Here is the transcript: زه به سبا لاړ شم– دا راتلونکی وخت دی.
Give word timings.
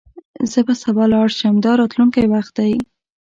زه 0.51 0.59
به 0.67 0.73
سبا 0.81 1.03
لاړ 1.13 1.27
شم– 1.37 1.55
دا 1.65 1.71
راتلونکی 1.79 2.25
وخت 2.33 2.53
دی. 2.59 2.73